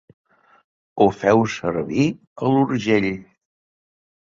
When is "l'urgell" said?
2.57-3.11